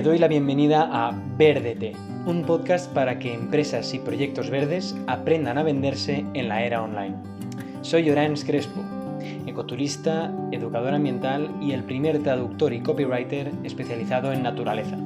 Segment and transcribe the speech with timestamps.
[0.00, 1.92] Te doy la bienvenida a Verdete,
[2.24, 7.16] un podcast para que empresas y proyectos verdes aprendan a venderse en la era online.
[7.82, 8.80] Soy Orans Crespo,
[9.46, 14.96] ecoturista, educador ambiental y el primer traductor y copywriter especializado en naturaleza.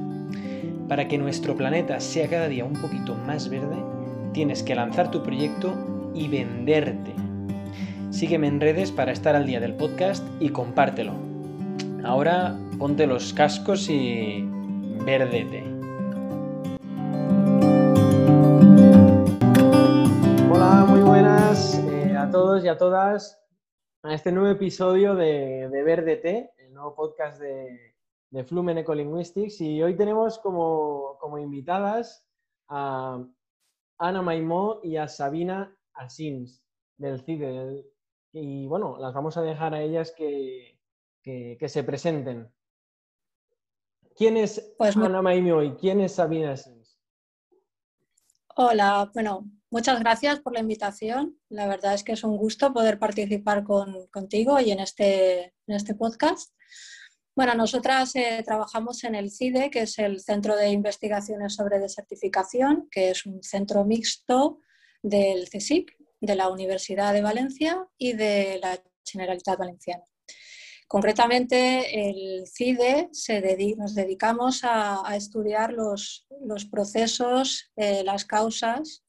[0.87, 3.75] Para que nuestro planeta sea cada día un poquito más verde,
[4.31, 5.73] tienes que lanzar tu proyecto
[6.15, 7.11] y venderte.
[8.11, 11.11] Sígueme en redes para estar al día del podcast y compártelo.
[12.05, 14.54] Ahora ponte los cascos y
[15.03, 15.63] verdete.
[20.51, 23.41] Hola, muy buenas eh, a todos y a todas
[24.03, 27.93] a este nuevo episodio de, de Verdete, el nuevo podcast de,
[28.45, 29.61] Flumen Ecolinguistics.
[29.61, 32.27] Y hoy tenemos como, como invitadas
[32.67, 33.25] a
[33.97, 36.61] Ana Maimó y a Sabina Asins
[36.97, 37.85] del CIDE.
[38.33, 40.79] Y bueno, las vamos a dejar a ellas que,
[41.23, 42.51] que se presenten.
[44.15, 46.55] ¿Quién es Pues Ana Maimó y quién es Sabina?
[48.55, 51.37] Hola, bueno, muchas gracias por la invitación.
[51.49, 55.75] La verdad es que es un gusto poder participar con- contigo y en este, en
[55.75, 56.53] este podcast.
[57.35, 62.87] Bueno, nosotras eh, trabajamos en el CIDE, que es el Centro de Investigaciones sobre Desertificación,
[62.89, 64.61] que es un centro mixto
[65.03, 65.91] del CSIC,
[66.21, 70.05] de la Universidad de Valencia y de la Generalitat Valenciana.
[70.87, 73.09] Concretamente, el CIDE
[73.77, 76.27] nos dedicamos a, estudiar los,
[76.69, 79.03] procesos, eh, las causas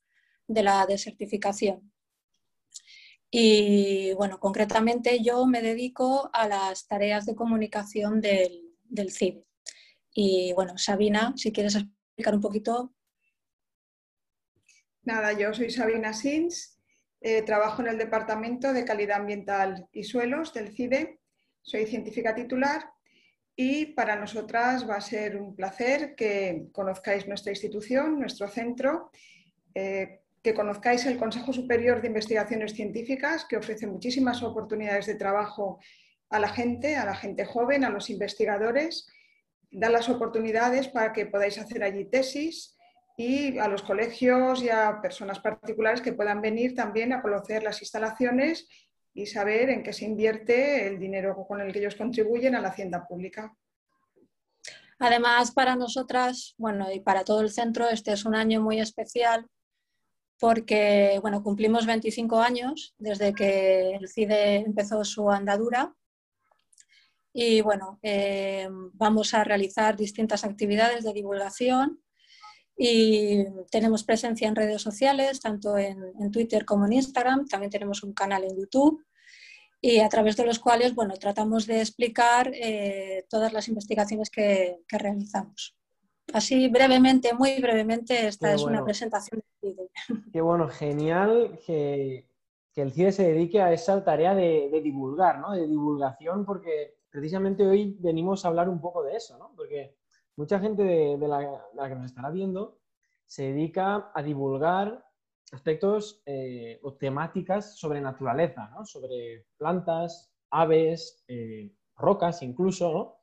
[0.48, 1.92] de la desertificación.
[3.30, 9.44] Y bueno, concretamente yo me dedico a las tareas de comunicación del, del CIDE.
[10.14, 12.94] Y bueno, Sabina, si quieres explicar un poquito.
[15.02, 16.80] Nada, yo soy Sabina Sins,
[17.20, 21.20] eh, trabajo en el Departamento de Calidad Ambiental y Suelos del CIDE,
[21.66, 22.88] soy científica titular
[23.56, 29.10] y para nosotras va a ser un placer que conozcáis nuestra institución, nuestro centro,
[29.74, 35.80] eh, que conozcáis el Consejo Superior de Investigaciones Científicas, que ofrece muchísimas oportunidades de trabajo
[36.30, 39.08] a la gente, a la gente joven, a los investigadores,
[39.70, 42.76] da las oportunidades para que podáis hacer allí tesis
[43.16, 47.80] y a los colegios y a personas particulares que puedan venir también a conocer las
[47.80, 48.68] instalaciones
[49.16, 52.68] y saber en qué se invierte el dinero con el que ellos contribuyen a la
[52.68, 53.56] hacienda pública.
[54.98, 59.46] Además, para nosotras, bueno, y para todo el centro, este es un año muy especial
[60.38, 65.94] porque, bueno, cumplimos 25 años desde que el CIDE empezó su andadura
[67.32, 72.02] y, bueno, eh, vamos a realizar distintas actividades de divulgación
[72.76, 78.02] y tenemos presencia en redes sociales, tanto en, en Twitter como en Instagram, también tenemos
[78.02, 79.02] un canal en YouTube
[79.80, 84.78] y a través de los cuales, bueno, tratamos de explicar eh, todas las investigaciones que,
[84.88, 85.76] que realizamos.
[86.32, 88.78] Así brevemente, muy brevemente, esta Qué es bueno.
[88.78, 89.90] una presentación del CIDE.
[90.32, 92.28] Qué bueno, genial que,
[92.72, 95.52] que el CIDE se dedique a esa tarea de, de divulgar, ¿no?
[95.52, 99.52] De divulgación, porque precisamente hoy venimos a hablar un poco de eso, ¿no?
[99.54, 99.94] Porque
[100.36, 102.78] mucha gente de, la, que nos estará viendo
[103.26, 105.04] se dedica a divulgar
[105.52, 108.70] aspectos eh, o temáticas sobre naturaleza.
[108.84, 113.16] Sobre plantas, aves, eh, rocas incluso, ¿no?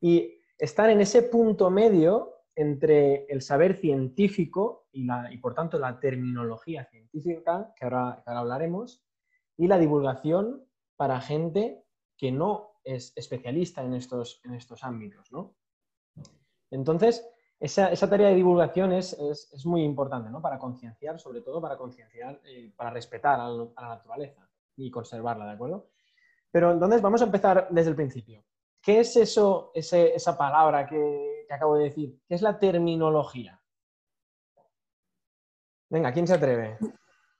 [0.00, 6.84] Y estar en ese punto medio entre el saber científico y por tanto la terminología
[6.84, 9.04] científica, que ahora, que ahora hablaremos,
[9.56, 10.66] y la divulgación
[10.96, 11.84] para gente
[12.16, 15.30] que no es especialista en estos, en estos ámbitos.
[15.32, 15.54] ¿no?
[16.70, 17.26] Entonces,
[17.60, 19.16] esa, tarea de divulgación es,
[19.64, 20.40] muy importante ¿no?
[20.40, 25.52] para concienciar, sobre todo para concienciar, eh, para respetar a la, naturaleza y conservarla, ¿de
[25.52, 25.90] acuerdo?
[26.50, 28.42] Pero entonces vamos a empezar desde el principio.
[28.80, 32.18] ¿Qué es eso, esa palabra que, acabo de decir?
[32.26, 33.60] ¿Qué es la terminología?
[35.90, 36.78] Venga, ¿quién se atreve?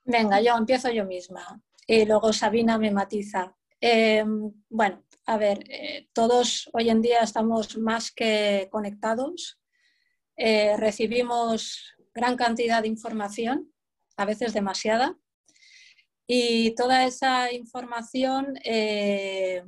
[0.03, 3.55] Venga, yo empiezo yo misma y luego Sabina me matiza.
[3.79, 4.23] Eh,
[4.69, 9.59] bueno, a ver, eh, todos hoy en día estamos más que conectados,
[10.35, 13.71] eh, recibimos gran cantidad de información,
[14.17, 15.17] a veces demasiada,
[16.27, 19.63] y toda esa información eh,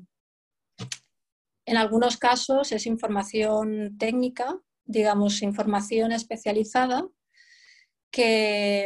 [1.65, 7.07] en algunos casos es información técnica, digamos, información especializada,
[8.11, 8.85] que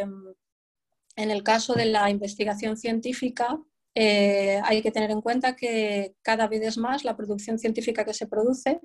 [1.15, 3.59] en el caso de la investigación científica
[3.99, 8.13] eh, hay que tener en cuenta que cada vez es más la producción científica que
[8.13, 8.79] se produce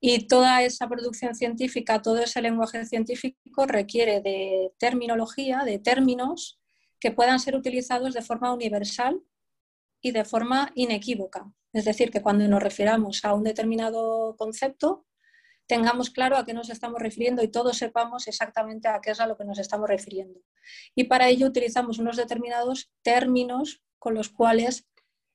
[0.00, 6.60] y toda esa producción científica, todo ese lenguaje científico requiere de terminología, de términos
[6.98, 9.22] que puedan ser utilizados de forma universal
[10.00, 11.52] y de forma inequívoca.
[11.72, 15.06] Es decir, que cuando nos refiramos a un determinado concepto,
[15.68, 19.28] tengamos claro a qué nos estamos refiriendo y todos sepamos exactamente a qué es a
[19.28, 20.40] lo que nos estamos refiriendo.
[20.96, 24.88] Y para ello utilizamos unos determinados términos con los cuales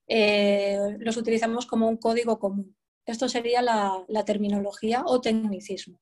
[0.06, 2.76] eh, los utilizamos como un código común.
[3.06, 5.98] Esto sería la, terminología o tecnicismo.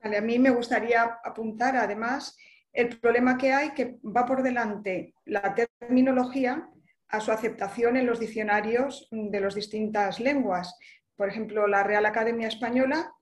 [0.00, 2.36] a mí me gustaría apuntar además
[2.72, 6.68] el problema que hay que va por delante la terminología
[7.06, 10.76] a su aceptación en los diccionarios de las distintas lenguas.
[11.14, 13.12] Por ejemplo, la Real Academia Española,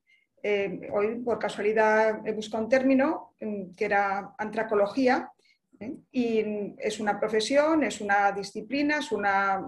[0.42, 5.30] eh, hoy por casualidad he buscado un término mm, que era antracología,
[6.10, 9.64] y es una profesión, es una disciplina, es una,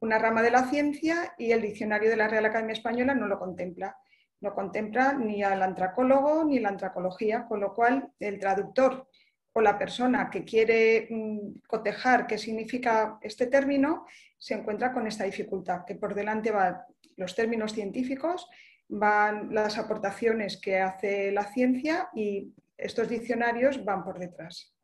[0.00, 3.38] una rama de la ciencia y el diccionario de la Real Academia Española no lo
[3.38, 3.96] contempla.
[4.40, 9.06] No contempla ni al antracólogo ni la antracología, con lo cual el traductor
[9.52, 14.06] o la persona que quiere mm, cotejar qué significa este término
[14.38, 16.78] se encuentra con esta dificultad, que por delante van
[17.16, 18.48] los términos científicos,
[18.88, 24.74] van las aportaciones que hace la ciencia y estos diccionarios van por detrás.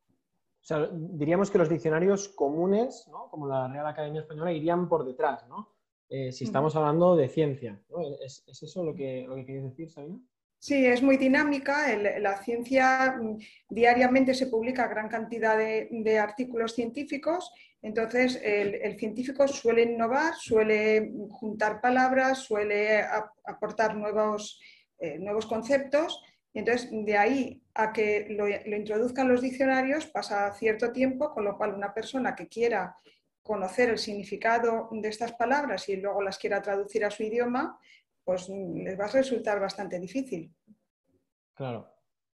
[0.69, 5.73] Sea, diríamos que los diccionarios comunes, como la Real Academia Española, irían por detrás, ¿no?
[6.11, 7.81] Eh, si estamos hablando de ciencia.
[8.21, 10.19] ¿Es, eso lo que, lo que queréis decir, Sabina?
[10.59, 11.87] Sí, es muy dinámica.
[11.97, 13.39] la ciencia mm,
[13.71, 17.51] diariamente se publica gran cantidad de, artículos científicos.
[17.81, 23.03] Entonces, el, científico suele innovar, suele juntar palabras, suele
[23.47, 24.61] aportar nuevos,
[24.99, 26.23] eh, nuevos conceptos.
[26.55, 31.57] Entonces, de ahí a que lo, lo, introduzcan los diccionarios pasa cierto tiempo, con lo
[31.57, 32.97] cual una persona que quiera
[33.43, 37.79] conocer el significado de estas palabras y luego las quiera traducir a su idioma,
[38.23, 40.55] pues les va a resultar bastante difícil.
[41.55, 41.89] Claro,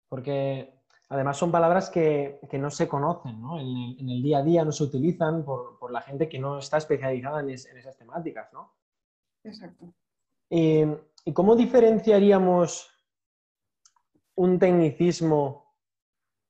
[0.09, 0.75] porque
[1.09, 3.61] además son palabras que, no se conocen, ¿no?
[3.61, 7.41] En, el día a día no se utilizan por, la gente que no está especializada
[7.41, 8.75] en, esas temáticas, ¿no?
[9.45, 9.95] Exacto.
[10.51, 10.85] ¿Y,
[11.33, 12.91] cómo diferenciaríamos
[14.37, 15.75] un tecnicismo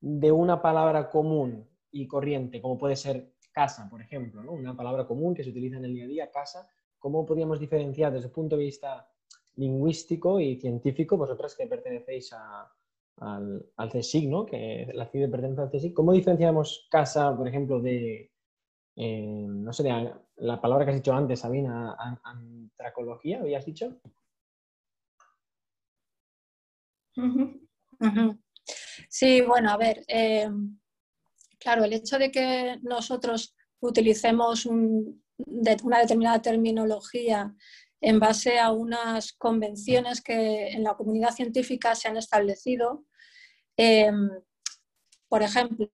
[0.01, 4.53] de una palabra común y corriente, como puede ser casa, por ejemplo, ¿no?
[4.53, 6.69] Una palabra común que se utiliza en el día a día, casa.
[6.99, 9.09] ¿Cómo podríamos diferenciar desde el punto de vista
[9.57, 12.33] lingüístico y científico, vosotras que pertenecéis
[13.19, 13.93] al, al
[14.29, 14.45] ¿no?
[14.45, 18.33] que la CIDE pertenece al CSIC, ¿cómo diferenciamos casa, por ejemplo, de,
[18.97, 19.85] eh, no sé,
[20.37, 23.97] la palabra que has dicho antes, Sabina, antracología, habías dicho?
[29.09, 30.49] Sí, bueno, a ver, eh,
[31.59, 37.55] claro, el hecho de que nosotros utilicemos una determinada terminología
[38.01, 43.05] en base a unas convenciones que en la comunidad científica se han establecido.
[43.77, 44.31] Em,
[45.29, 45.91] por ejemplo,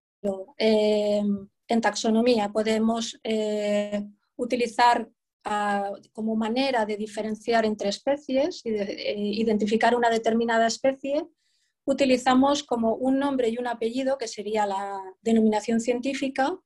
[0.58, 4.04] em, en taxonomía podemos eh,
[4.36, 5.08] utilizar
[5.44, 11.26] ah, como manera de diferenciar entre especies y de, eh, identificar una determinada especie,
[11.90, 16.56] utilizamos como un nombre y un apellido, que sería la denominación científica,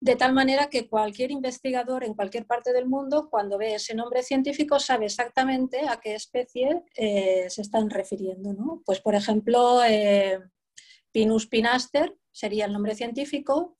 [0.00, 4.22] de tal manera que cualquier investigador en cualquier parte del mundo, cuando ve ese nombre
[4.22, 8.54] científico, sabe exactamente a qué especie eh, se están refiriendo.
[8.54, 8.82] ¿no?
[8.84, 10.40] Pues, por ejemplo, eh,
[11.12, 13.76] Pinus pinaster sería el nombre científico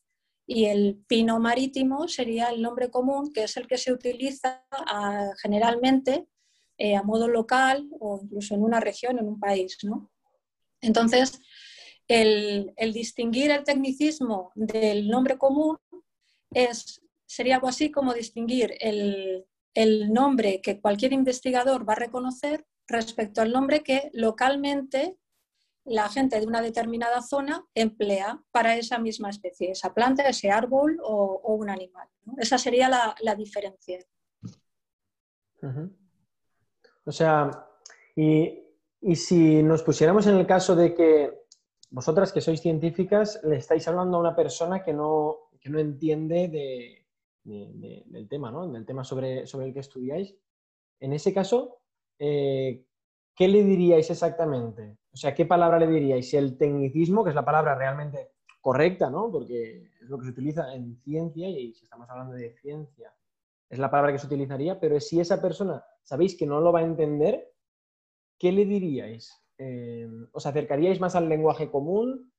[0.47, 5.31] y el pino marítimo sería el nombre común, que es el que se utiliza ah,
[5.43, 6.27] generalmente
[6.77, 9.79] eh, a modo local o incluso en una región, en un país.
[9.85, 10.11] ¿no?
[10.85, 11.41] Entonces,
[12.09, 15.79] el, distinguir el tecnicismo del nombre común
[17.27, 19.47] sería algo así como distinguir el,
[20.13, 25.19] nombre que cualquier investigador va a reconocer respecto al nombre que localmente
[25.85, 30.99] la gente de una determinada zona emplea para esa misma especie, esa planta, ese árbol
[31.03, 32.09] o, un animal.
[32.39, 33.99] Esa sería la, diferencia.
[37.05, 37.51] O sea,
[38.15, 38.64] y,
[39.05, 41.45] y, si nos pusiéramos en el caso de que
[41.91, 47.05] vosotras que sois científicas le estáis hablando a una persona que no, que no entiende
[47.45, 48.67] del tema, ¿no?
[48.69, 50.35] Del tema sobre, sobre el que estudiáis.
[51.01, 51.79] En ese caso,
[52.19, 52.85] eh,
[53.35, 54.99] ¿qué le diríais exactamente?
[55.13, 56.29] O sea, ¿qué palabra le diríais?
[56.29, 59.31] Si el tecnicismo, que es la palabra realmente correcta, ¿no?
[59.31, 63.15] Porque es lo que se utiliza en ciencia y si estamos hablando de ciencia,
[63.69, 66.81] es la palabra que se utilizaría, pero si esa persona sabéis que no lo va
[66.81, 67.54] a entender,
[68.45, 69.33] ¿qué le diríais?
[69.57, 72.31] Eh, ¿Os acercaríais más al lenguaje común?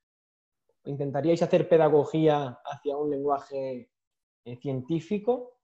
[0.83, 3.89] ¿Intentaríais hacer pedagogía hacia un lenguaje
[4.45, 5.57] eh, científico?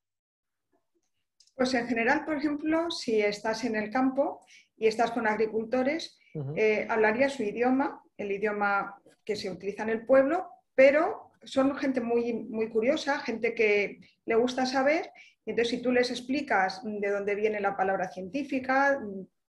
[1.54, 4.44] Pues en general, por ejemplo, si estás en el campo
[4.76, 6.18] y estás con agricultores,
[6.56, 12.02] eh, hablarías su idioma, el idioma que se utiliza en el pueblo, pero son gente
[12.02, 15.12] muy, muy curiosa, gente que le gusta saber
[15.46, 19.00] entonces, si tú les explicas de dónde viene la palabra científica,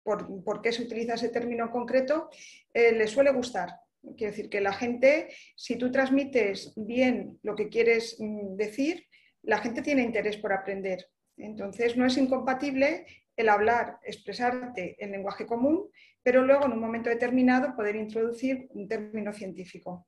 [0.02, 2.30] por, qué se utiliza ese término concreto,
[2.72, 3.80] eh, les suele gustar.
[4.16, 9.06] Quiero decir que la gente, si tú transmites bien lo que quieres mm, decir,
[9.42, 11.06] la gente tiene interés por aprender.
[11.36, 15.88] Entonces, no es incompatible el hablar, expresarte en lenguaje común,
[16.22, 20.06] pero luego en un momento determinado poder introducir un término científico.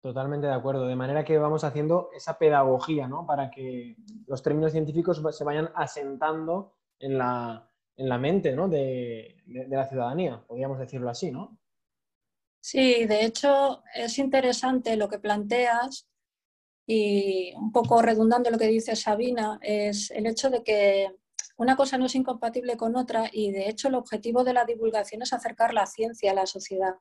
[0.00, 0.86] Totalmente de acuerdo.
[0.86, 3.26] De manera que vamos haciendo esa pedagogía, ¿no?
[3.26, 3.96] Para que
[4.26, 7.67] los términos científicos se vayan asentando en la,
[7.98, 11.58] mente de, de, la ciudadanía, podríamos decirlo así, ¿no?
[12.60, 16.08] Sí, de hecho es interesante lo que planteas
[16.86, 21.10] y un poco redundando lo que dice Sabina, es el hecho de que
[21.56, 25.22] una cosa no es incompatible con otra y de hecho el objetivo de la divulgación
[25.22, 26.94] es acercar la ciencia a la sociedad.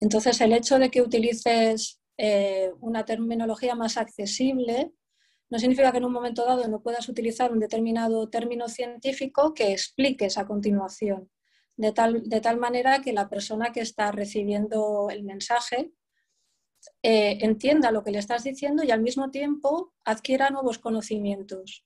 [0.00, 4.92] Entonces el hecho de que utilices eh, una terminología más accesible
[5.50, 9.72] no significa que en un momento dado no puedas utilizar un determinado término científico que
[9.72, 11.30] expliques a continuación,
[11.76, 15.92] de tal, de tal manera que la persona que está recibiendo el mensaje
[17.02, 21.84] eh, entienda lo que le estás diciendo y al mismo tiempo adquiera nuevos conocimientos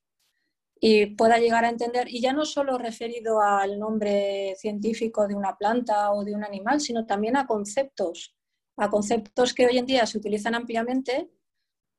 [0.85, 5.55] y pueda llegar a entender, y ya no solo referido al nombre científico de una
[5.55, 8.35] planta o de un animal, sino también a conceptos,
[8.75, 11.29] a conceptos que hoy en día se utilizan ampliamente,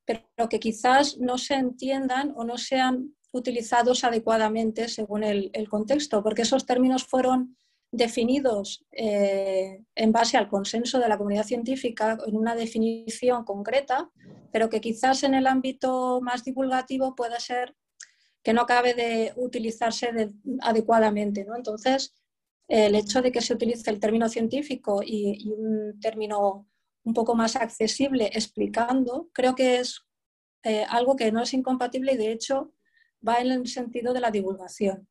[0.05, 6.43] pero que quizás no se entiendan o no sean utilizados adecuadamente según el, contexto, porque
[6.43, 7.57] esos términos fueron
[7.91, 14.11] definidos eh, en base al consenso de la comunidad científica en una definición concreta,
[14.53, 17.75] pero que quizás en el ámbito más divulgativo pueda ser
[18.43, 20.11] que no acabe de utilizarse
[20.61, 21.45] adecuadamente.
[21.45, 21.57] ¿no?
[21.57, 22.15] Entonces,
[22.69, 26.67] el hecho de que se utilice el término científico y, un término
[27.05, 30.05] un poco más accesible explicando, creo que es
[30.63, 32.73] eh, algo que no es incompatible y de hecho
[33.27, 35.07] va en el sentido de la divulgación.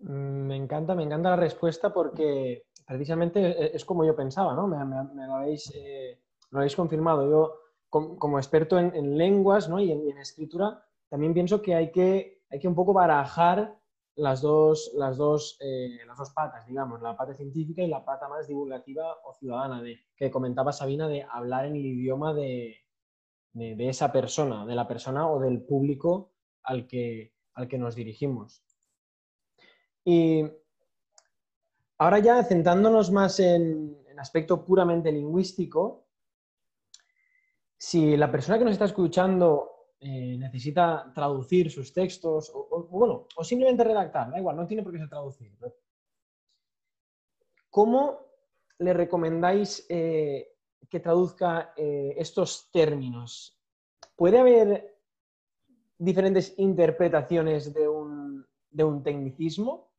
[0.00, 4.66] Me encanta, me encanta la respuesta porque precisamente es como yo pensaba, ¿no?
[4.66, 6.18] Me, lo, habéis, eh,
[6.50, 7.28] lo, habéis, confirmado.
[7.30, 7.54] Yo,
[7.88, 9.80] como, experto en, lenguas ¿no?
[9.80, 13.77] y en escritura, también pienso que hay que, hay que un poco barajar
[14.18, 18.28] las dos, las, dos, eh, las dos patas, digamos, la pata científica y la pata
[18.28, 22.76] más divulgativa o ciudadana, de, que comentaba Sabina, de hablar en el idioma de,
[23.54, 26.32] esa persona, de la persona o del público
[26.64, 28.62] al que, al que nos dirigimos.
[30.04, 30.44] Y
[31.98, 36.06] ahora ya centrándonos más en aspecto puramente lingüístico,
[37.76, 43.42] si la persona que nos está escuchando eh, necesita traducir sus textos, o, bueno, o
[43.44, 45.52] simplemente redactar, da igual, no tiene por qué ser traducir.
[47.68, 48.20] ¿Cómo
[48.78, 50.56] le recomendáis eh,
[50.88, 53.60] que traduzca eh, estos términos?
[54.14, 54.98] ¿Puede haber
[55.98, 59.92] diferentes interpretaciones de un, de un tecnicismo?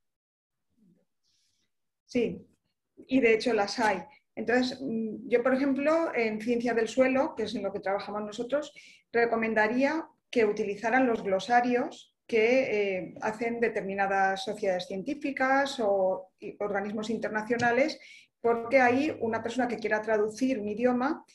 [2.05, 2.47] Sí,
[2.95, 3.99] y de hecho las hay.
[4.39, 8.21] Entonces, mm, yo, por ejemplo, en ciencia del suelo, que es en lo que trabajamos
[8.23, 8.73] nosotros,
[9.11, 16.29] recomendaría que utilizaran los glosarios que eh, hacen determinadas sociedades científicas o
[16.59, 17.99] organismos internacionales,
[18.39, 21.25] porque ahí una persona que quiera traducir un idioma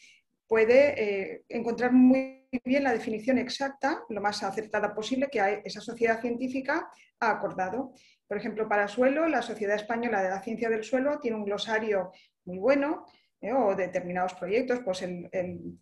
[0.46, 6.20] puede eh, encontrar muy bien la definición exacta, lo más acertada posible, que esa sociedad
[6.20, 6.88] científica
[7.20, 7.92] ha acordado.
[8.26, 12.12] Por ejemplo, para suelo, la Sociedad Española de la Ciencia del Suelo tiene un glosario
[12.44, 13.06] muy bueno,
[13.40, 13.52] ¿eh?
[13.52, 15.78] o determinados proyectos, pues el, el,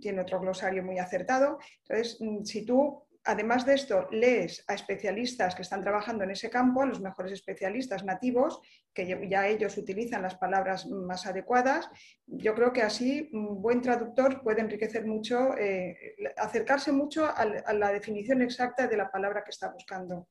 [0.00, 1.58] tiene otro glosario muy acertado.
[1.82, 6.50] Entonces, mm, si tú, además de esto, lees a especialistas que están trabajando en ese
[6.50, 8.60] campo, a los mejores especialistas nativos,
[8.92, 11.88] que ya ellos utilizan las palabras más adecuadas,
[12.26, 17.92] yo creo que así un buen traductor puede enriquecer mucho, eh, acercarse mucho a la
[17.92, 20.28] definición exacta de la palabra que está buscando.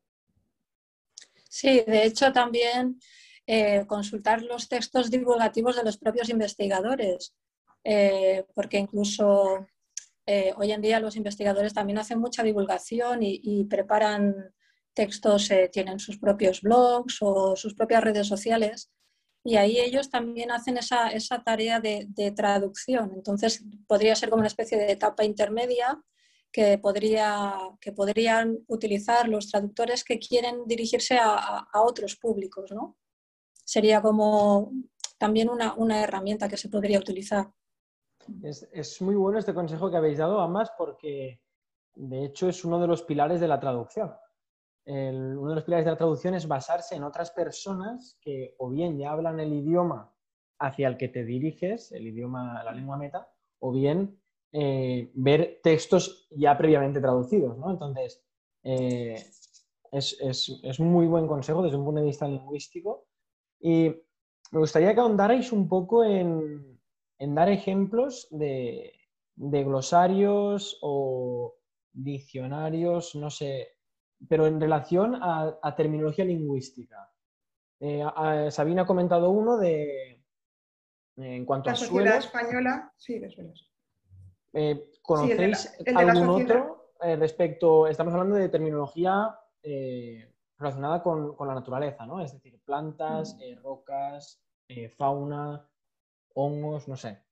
[1.50, 3.00] Sí, de hecho también
[3.50, 7.34] eh, consultar los textos divulgativos de los propios investigadores,
[7.82, 9.66] eh, porque incluso
[10.25, 14.54] eh, hoy en día los investigadores también hacen mucha divulgación y, preparan
[14.94, 18.92] textos, tienen sus propios blogs o sus propias redes sociales.
[19.46, 23.13] Y ahí ellos también hacen esa, tarea de, traducción.
[23.16, 26.01] Entonces, podría ser como una especie de etapa intermedia
[26.51, 31.38] que, podría, que podrían utilizar los traductores que quieren dirigirse a,
[31.72, 32.98] a otros públicos, ¿no?
[33.67, 34.71] Sería como
[35.17, 37.51] también una, herramienta que se podría utilizar.
[38.41, 41.41] Es, muy bueno este consejo que habéis dado, ambas, porque
[41.95, 44.13] de hecho es uno de los pilares de la traducción.
[44.86, 48.97] uno de los pilares de la traducción es basarse en otras personas que o bien
[48.97, 50.13] ya hablan el idioma
[50.59, 54.19] hacia el que te diriges, el idioma, la lengua meta, o bien
[54.53, 57.69] eh, ver textos ya previamente traducidos, ¿no?
[57.69, 58.24] Entonces,
[58.63, 59.21] eh,
[59.91, 63.07] es, un muy buen consejo desde un punto de vista lingüístico.
[63.60, 63.90] Y
[64.52, 66.80] me gustaría que ahondarais un poco en,
[67.20, 68.94] dar ejemplos de,
[69.36, 71.56] glosarios o
[71.92, 73.78] diccionarios, no sé,
[74.28, 77.12] pero en relación a, terminología lingüística.
[77.80, 78.04] Eh,
[78.50, 80.24] Sabina ha comentado uno de,
[81.18, 83.72] en cuanto la a sociedad española, sí, de suelos.
[84.54, 87.88] Eh, ¿Conocéis algún otro respecto?
[87.88, 92.22] Estamos hablando de terminología eh, relacionada con, la naturaleza, ¿no?
[92.22, 93.62] Es decir, plantas, mm.
[93.64, 94.42] rocas,
[94.98, 95.70] fauna,
[96.34, 97.24] hongos, no sé.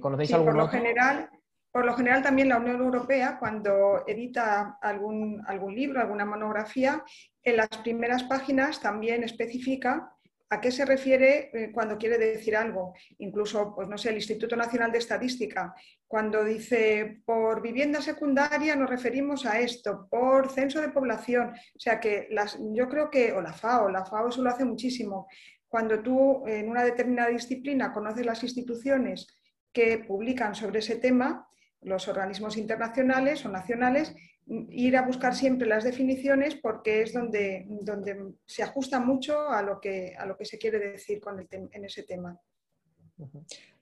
[0.00, 1.30] ¿Conocéis algún por lo general,
[1.70, 7.04] por lo general también la Unión Europea, cuando edita algún, algún libro, alguna monografía,
[7.42, 10.15] en las primeras páginas también especifica
[10.48, 12.94] ¿A qué se refiere eh, cuando quiere decir algo?
[13.18, 15.74] Incluso, pues no sé, el Instituto Nacional de Estadística,
[16.06, 21.48] cuando dice por vivienda secundaria nos referimos a esto, por censo de población.
[21.48, 24.64] O sea que las, yo creo que, o la FAO, la FAO eso lo hace
[24.64, 25.26] muchísimo.
[25.68, 29.26] Cuando tú en una determinada disciplina conoces las instituciones
[29.72, 31.48] que publican sobre ese tema,
[31.82, 34.14] los organismos internacionales o nacionales,
[34.46, 39.80] ir a buscar siempre las definiciones porque es donde, donde se ajusta mucho a lo,
[39.80, 42.40] que, a lo que se quiere decir con el en ese tema.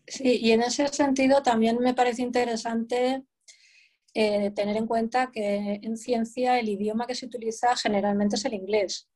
[0.07, 3.25] Sí, y en ese sentido también me parece interesante
[4.13, 8.55] eh, tener en cuenta que en ciencia el idioma que se utiliza generalmente es el
[8.55, 9.09] inglés.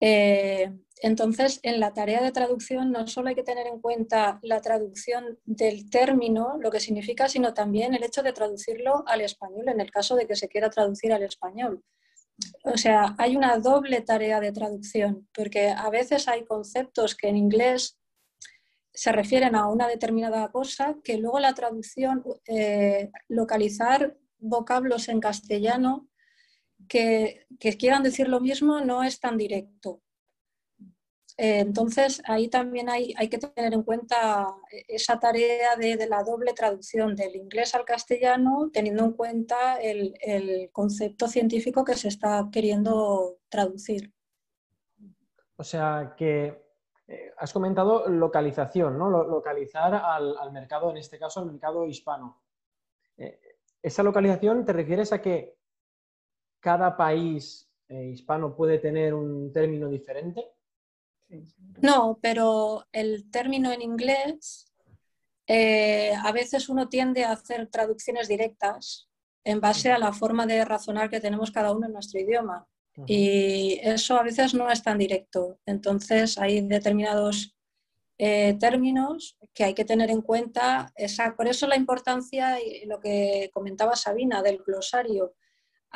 [0.00, 4.60] Eh, entonces, en la tarea de traducción no solo hay que tener en cuenta la
[4.60, 9.80] traducción del término, lo que significa, sino también el hecho de traducirlo al español, en
[9.80, 11.82] el caso de que se quiera traducir al español.
[12.64, 17.36] O sea, hay una doble tarea de traducción, porque a veces hay conceptos que en
[17.36, 17.98] inglés
[18.92, 26.08] se refieren a una determinada cosa, que luego la traducción, eh, localizar vocablos en castellano
[26.88, 27.46] que,
[27.78, 30.00] quieran decir lo mismo no es tan directo.
[31.36, 34.46] Eh, entonces, ahí también hay, hay, que tener en cuenta
[34.86, 41.26] esa tarea de, la doble traducción del inglés al castellano, teniendo en cuenta el, concepto
[41.26, 44.12] científico que se está queriendo traducir.
[45.56, 46.62] O sea, que
[47.08, 49.10] eh, has comentado localización, ¿no?
[49.10, 52.42] localizar al, mercado, en este caso al mercado hispano.
[53.16, 53.40] Eh,
[53.82, 55.58] ¿Esa localización te refieres a que
[56.64, 60.42] cada país eh, hispano puede tener un término diferente?
[61.82, 64.72] No, pero el término en inglés,
[65.46, 69.10] eh, a veces uno tiende a hacer traducciones directas
[69.44, 72.66] en base a la forma de razonar que tenemos cada uno en nuestro idioma.
[73.06, 75.58] Y eso a veces no es tan directo.
[75.66, 77.54] Entonces hay determinados
[78.16, 80.92] eh, términos que hay que tener en cuenta.
[80.94, 85.34] Esa, por eso la importancia y lo que comentaba Sabina del glosario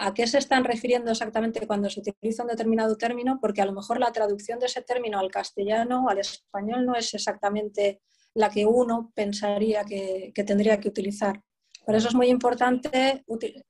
[0.01, 3.73] a qué se están refiriendo exactamente cuando se utiliza un determinado término, porque a lo
[3.73, 8.01] mejor la traducción de ese término al castellano o al español no es exactamente
[8.35, 11.43] la que uno pensaría que, tendría que utilizar.
[11.85, 13.25] Por eso es muy importante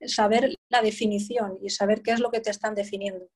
[0.07, 3.27] saber la definición y saber qué es lo que te están definiendo.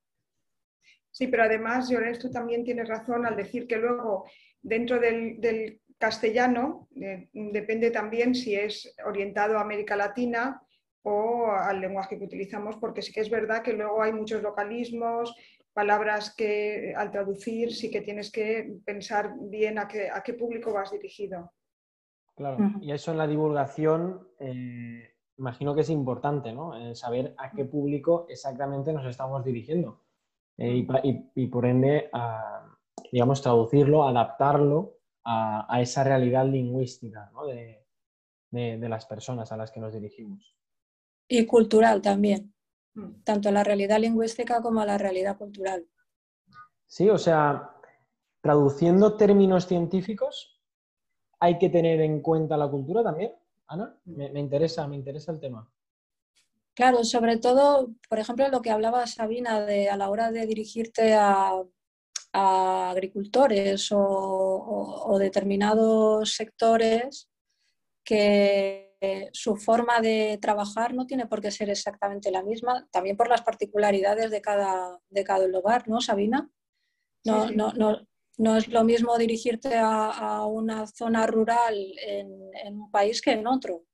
[1.10, 4.26] Sí, pero además, Llorens, tú también tienes razón al decir que luego
[4.60, 10.60] dentro del, castellano eh, depende también si es orientado a América Latina
[11.02, 15.34] o al lenguaje que utilizamos, porque sí que es verdad que luego hay muchos localismos,
[15.72, 20.72] palabras que al traducir sí que tienes que pensar bien a qué, a qué público
[20.72, 21.52] vas dirigido.
[22.34, 26.76] Claro, y eso en la divulgación eh, imagino que es importante, ¿no?
[26.76, 30.00] Eh, saber a qué público exactamente nos estamos dirigiendo
[30.56, 30.86] eh,
[31.34, 32.10] y, por ende,
[33.10, 37.30] digamos, traducirlo, adaptarlo a, esa realidad lingüística
[38.50, 40.56] de las personas a las que nos dirigimos.
[41.34, 42.54] Y cultural también,
[42.92, 43.22] mm.
[43.24, 45.88] tanto la realidad lingüística como la realidad cultural.
[46.86, 47.70] Sí, o sea,
[48.42, 50.60] traduciendo términos científicos,
[51.40, 53.32] hay que tener en cuenta la cultura también.
[53.66, 54.32] Ana, mm.
[54.32, 55.66] me, interesa, me interesa el tema.
[56.74, 61.14] Claro, sobre todo, por ejemplo, lo que hablaba Sabina de a la hora de dirigirte
[61.14, 61.62] a,
[62.34, 67.30] agricultores o, determinados sectores
[68.04, 68.91] que
[69.32, 73.42] su forma de trabajar no tiene por qué ser exactamente la misma, también por las
[73.42, 76.50] particularidades de cada, de cada lugar, ¿no, Sabina?
[77.24, 77.98] No, no, no,
[78.38, 81.74] no es lo mismo dirigirte a, una zona rural
[82.06, 83.84] en, un país que en otro.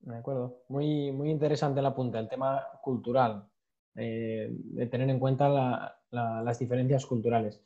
[0.00, 0.62] De acuerdo.
[0.68, 3.48] Muy, muy interesante la punta, el tema cultural,
[3.96, 7.60] eh, de tener en cuenta las diferencias culturales.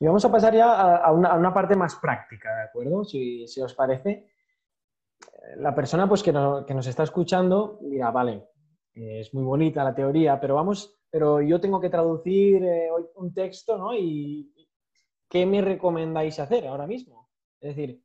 [0.00, 3.04] Y vamos a pasar ya a, una, parte más práctica, ¿de acuerdo?
[3.04, 4.28] Si, os parece.
[5.56, 8.48] La persona pues, que, nos está escuchando dirá, vale,
[8.92, 13.78] es muy bonita la teoría, pero vamos, pero yo tengo que traducir eh, un texto,
[13.78, 13.94] ¿no?
[13.94, 14.52] Y
[15.28, 17.30] ¿qué me recomendáis hacer ahora mismo?
[17.60, 18.02] Es decir,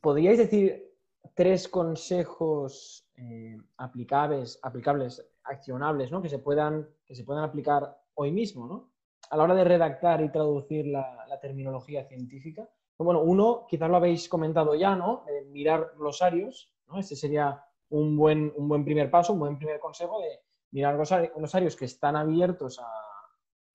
[0.00, 0.90] ¿podríais decir
[1.34, 6.22] tres consejos eh, aplicables, aplicables, accionables, ¿no?
[6.22, 8.89] que, se puedan, que se puedan aplicar hoy mismo, ¿no?
[9.30, 12.68] A la hora de redactar y traducir la, terminología científica.
[12.98, 15.24] Bueno, uno, quizás lo habéis comentado ya, ¿no?
[15.46, 16.98] mirar glosarios, ¿no?
[16.98, 20.40] Este sería un buen, un buen primer paso, un buen primer consejo de
[20.72, 22.86] mirar glosarios que están abiertos a,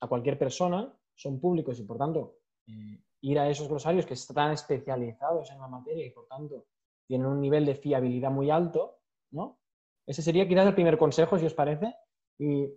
[0.01, 2.37] a cualquier persona, son públicos y por tanto
[2.67, 6.67] eh, ir a esos glosarios que están especializados en la materia y por tanto
[7.07, 8.99] tienen un nivel de fiabilidad muy alto,
[9.31, 9.59] ¿no?
[10.05, 11.95] Ese sería quizás el primer consejo, si os parece.
[12.37, 12.67] Y,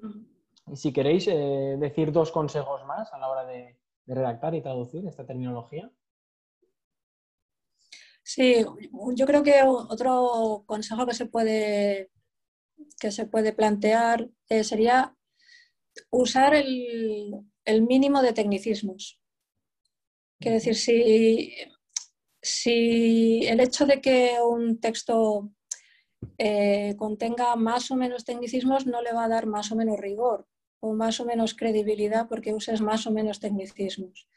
[0.75, 3.77] si queréis eh, decir dos consejos más a la hora de,
[4.07, 5.93] redactar y traducir esta terminología.
[8.23, 8.65] Sí,
[9.15, 12.11] yo creo que otro consejo que se puede,
[12.99, 15.15] que se puede plantear eh, sería
[16.09, 17.35] usar el,
[17.67, 19.21] el, mínimo de tecnicismos.
[20.41, 21.53] Quiero decir, si
[22.43, 25.51] si el hecho de que un texto
[26.39, 30.47] eh, contenga más o menos tecnicismos no le va a dar más o menos rigor
[30.81, 34.29] o más o menos credibilidad porque uses más o menos tecnicismos.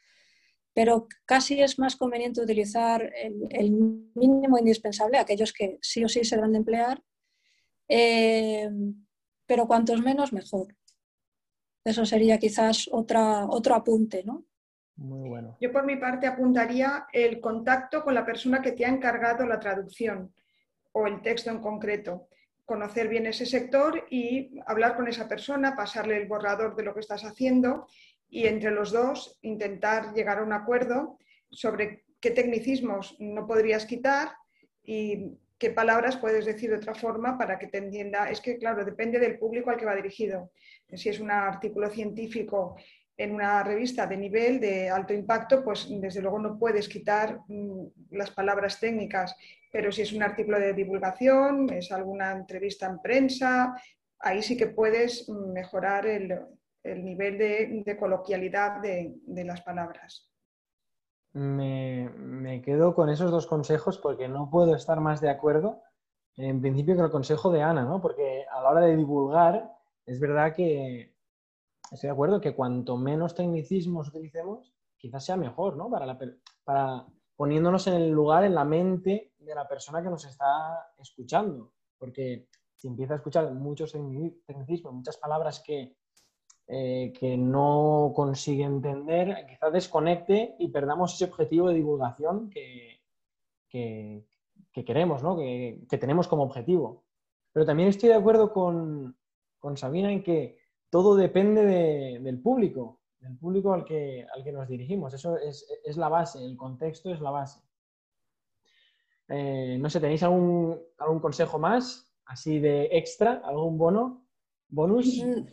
[0.74, 3.70] Pero casi es más conveniente utilizar el,
[4.14, 7.02] mínimo indispensable, aquellos que sí o sí se deben de emplear,
[7.88, 8.70] eh,
[9.46, 10.74] pero cuantos menos mejor.
[11.84, 14.46] Eso sería quizás otra, otro apunte, ¿no?
[14.96, 15.56] Muy bueno.
[15.60, 19.58] Yo por mi parte apuntaría el contacto con la persona que te ha encargado la
[19.58, 20.32] traducción
[20.92, 22.28] o el texto en concreto.
[22.64, 27.00] Conocer bien ese sector y hablar con esa persona, pasarle el borrador de lo que
[27.00, 27.86] estás haciendo
[28.28, 31.18] y entre los dos intentar llegar a un acuerdo
[31.50, 34.32] sobre qué tecnicismos no podrías quitar
[34.82, 38.30] y qué palabras puedes decir de otra forma para que te entienda.
[38.30, 40.50] Es que, claro, depende del público al que va dirigido.
[40.92, 42.76] Si es un artículo científico
[43.22, 47.86] en una revista de nivel de alto impacto, pues desde luego no puedes quitar mm,
[48.10, 49.36] las palabras técnicas,
[49.70, 53.80] pero si es un artículo de divulgación, es alguna entrevista en prensa,
[54.18, 56.36] ahí sí que puedes mejorar el,
[56.84, 60.28] nivel de, coloquialidad de, las palabras.
[61.32, 65.80] Me, quedo con esos dos consejos porque no puedo estar más de acuerdo,
[66.36, 68.00] en principio, con el consejo de Ana, ¿no?
[68.00, 69.70] porque a la hora de divulgar,
[70.06, 71.11] es verdad que
[71.92, 75.90] estoy de acuerdo que cuanto menos tecnicismos utilicemos, quizás sea mejor, ¿no?
[75.90, 76.18] Para,
[76.64, 81.72] para poniéndonos en el lugar, en la mente de la persona que nos está escuchando.
[81.98, 85.96] Porque si empieza a escuchar muchos tecnicismos, muchas palabras que,
[86.68, 93.02] eh, que no consigue entender, quizás desconecte y perdamos ese objetivo de divulgación que,
[93.68, 94.24] que,
[94.72, 95.36] queremos, ¿no?
[95.36, 97.04] que, tenemos como objetivo.
[97.52, 99.16] Pero también estoy de acuerdo con,
[99.58, 100.61] con Sabina en que
[100.92, 101.64] todo depende
[102.20, 105.14] del público, del público al que, al que nos dirigimos.
[105.14, 107.60] Eso es, la base, el contexto es la base.
[109.28, 114.26] Eh, no sé, ¿tenéis algún, algún consejo más, así de extra, algún bono,
[114.68, 115.24] bonus?
[115.24, 115.46] Mm,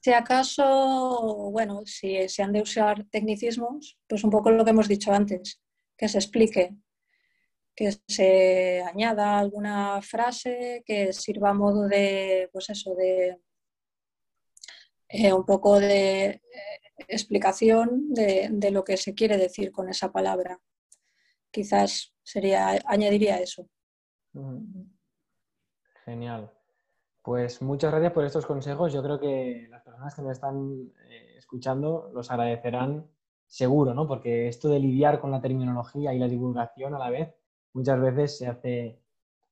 [0.00, 4.86] si acaso, bueno, si se han de usar tecnicismos, pues un poco lo que hemos
[4.86, 5.60] dicho antes,
[5.96, 6.76] que se explique,
[7.74, 13.40] que se añada alguna frase que sirva a modo de, pues eso, de
[15.08, 16.40] eh, un poco de eh,
[17.08, 20.58] explicación de, lo que se quiere decir con esa palabra.
[21.50, 23.68] Quizás sería, añadiría eso.
[26.04, 26.50] Genial.
[27.22, 28.92] Pues muchas gracias por estos consejos.
[28.92, 33.08] Yo creo que las personas que nos están eh, escuchando los agradecerán
[33.46, 34.06] seguro, ¿no?
[34.06, 37.32] Porque esto de lidiar con la terminología y la divulgación a la vez,
[37.72, 39.00] muchas veces se hace,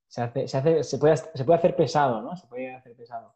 [0.08, 2.36] se hace, se hace, se puede, se puede hacer pesado, ¿no?
[2.36, 3.34] Se puede hacer pesado.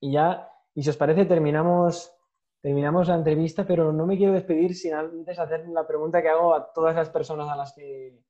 [0.00, 2.14] Y ya y si os parece, terminamos,
[2.60, 6.54] terminamos la entrevista, pero no me quiero despedir sin antes hacer la pregunta que hago
[6.54, 8.22] a todas las personas a las que,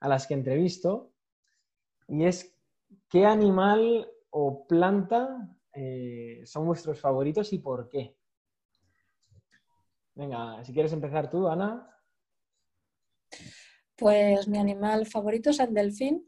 [0.00, 1.12] a las que entrevisto.
[2.08, 2.54] Y es,
[3.08, 8.16] ¿qué animal o planta eh, son vuestros favoritos y por qué?
[10.14, 11.88] Venga, si quieres empezar tú, Ana.
[13.96, 16.26] Pues mi animal favorito es el delfín.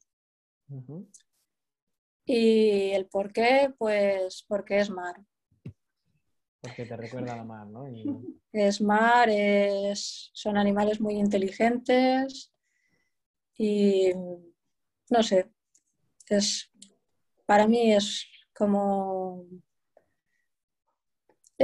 [2.25, 5.17] Y el por qué, pues porque es mar.
[6.63, 7.87] Porque te recuerda a la mar, ¿no?
[8.53, 12.53] Es mar, es, son animales muy inteligentes
[13.59, 14.13] y
[15.11, 15.51] no sé,
[16.29, 16.71] es,
[17.45, 19.45] para mí es como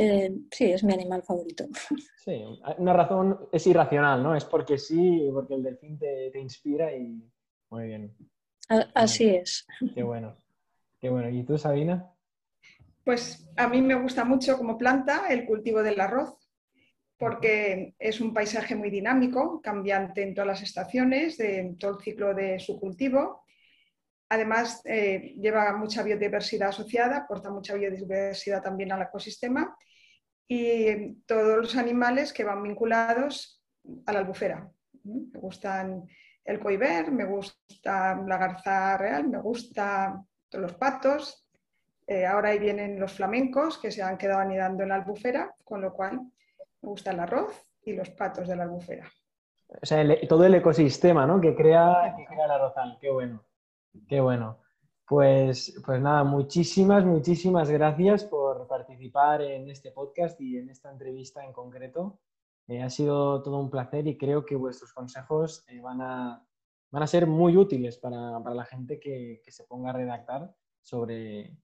[0.00, 1.64] Eh, sí, es mi animal favorito.
[2.18, 2.44] Sí,
[2.76, 4.34] una razón es irracional, ¿no?
[4.36, 7.26] Es porque sí, porque el delfín te, te inspira y
[7.70, 8.14] muy bien.
[8.94, 9.66] Así es.
[9.94, 10.36] Qué bueno.
[11.00, 11.30] Qué bueno.
[11.30, 12.12] ¿Y tú, Sabina?
[13.08, 16.36] Pues a mí me gusta mucho como planta el cultivo del arroz,
[17.16, 22.34] porque es un paisaje muy dinámico, cambiante en todas las estaciones, de todo el ciclo
[22.34, 23.46] de su cultivo.
[24.28, 29.74] Además, eh, lleva mucha biodiversidad asociada, aporta mucha biodiversidad también al ecosistema
[30.46, 33.64] y todos los animales que van vinculados
[34.04, 34.70] a la albufera.
[35.04, 36.06] Me gustan
[36.44, 41.47] el coiber, me gusta la garza real, me gustan los patos,
[42.10, 45.82] eh, ahora ahí vienen los flamencos que se han quedado anidando en la albufera, con
[45.82, 46.18] lo cual
[46.80, 49.06] me gusta el arroz y los patos de la albufera.
[49.82, 51.38] O sea, todo el ecosistema ¿no?
[51.38, 52.96] que, crea, que crea el arrozal.
[52.98, 53.44] Qué bueno,
[54.08, 54.58] qué bueno.
[55.06, 61.44] Pues, pues nada, muchísimas, muchísimas gracias por participar en este podcast y en esta entrevista
[61.44, 62.20] en concreto.
[62.68, 66.42] Eh, ha sido todo un placer y creo que vuestros consejos eh, van, a,
[66.90, 70.54] van, a, ser muy útiles para, para la gente que, que, se ponga a redactar
[70.82, 71.56] sobre,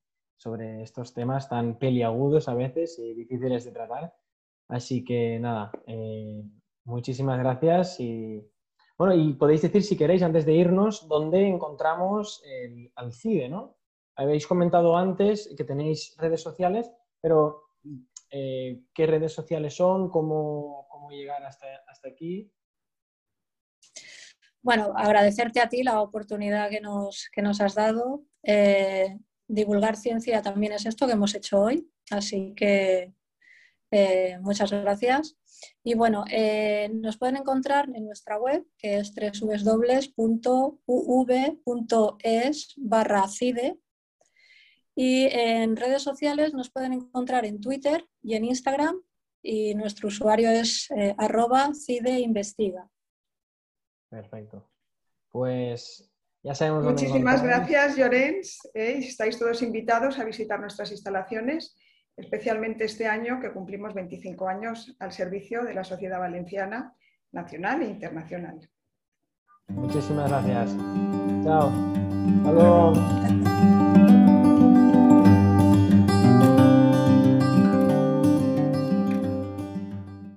[0.44, 4.14] sobre estos temas tan peliagudos a veces y difíciles de tratar.
[4.68, 6.44] Así que nada, eh,
[6.84, 8.46] muchísimas gracias y
[8.98, 13.78] bueno, y podéis decir si queréis antes de irnos dónde encontramos el, al CIDE, ¿no?
[14.16, 17.62] Habéis comentado antes que tenéis redes sociales, pero
[18.30, 20.10] eh, ¿qué redes sociales son?
[20.10, 22.52] ¿Cómo, cómo llegar hasta, hasta aquí?
[24.62, 28.22] Bueno, agradecerte a ti la oportunidad que nos, que nos has dado.
[28.42, 33.12] Eh, divulgar ciencia también es esto que hemos hecho hoy, así que
[33.90, 35.36] eh, muchas gracias.
[35.82, 40.34] Y bueno, eh, nos pueden encontrar en nuestra web, que es www.uv.es
[42.76, 43.78] barra CIDE.
[44.96, 49.00] Y en redes sociales nos pueden encontrar en Twitter y en Instagram
[49.42, 52.90] y nuestro usuario es eh, arroba CIDE investiga.
[54.08, 54.68] Perfecto.
[55.30, 56.10] Pues
[56.52, 58.58] sabemos Muchísimas gracias, Llorens.
[58.74, 58.96] ¿eh?
[58.98, 61.74] estáis todos invitados a visitar nuestras instalaciones,
[62.16, 66.92] especialmente este año que cumplimos 25 años al servicio de la sociedad valenciana
[67.32, 68.68] nacional e internacional.
[69.68, 70.76] Muchísimas gracias.
[71.44, 71.72] Chao.
[72.44, 73.53] Hasta